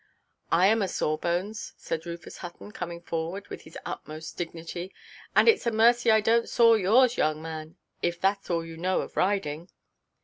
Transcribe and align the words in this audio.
"I 0.51 0.65
am 0.65 0.81
a 0.81 0.87
sawbones," 0.87 1.73
said 1.77 2.07
Rufus 2.07 2.37
Hutton, 2.37 2.71
coming 2.71 3.01
forward 3.01 3.47
with 3.49 3.61
his 3.61 3.77
utmost 3.85 4.35
dignity; 4.35 4.91
"and 5.35 5.47
itʼs 5.47 5.67
a 5.67 5.71
mercy 5.71 6.09
I 6.11 6.23
donʼt 6.23 6.47
saw 6.47 6.73
yours, 6.73 7.17
young 7.19 7.39
man, 7.39 7.77
if 8.01 8.19
thatʼs 8.19 8.49
all 8.49 8.65
you 8.65 8.77
know 8.77 9.01
of 9.01 9.15
riding." 9.15 9.69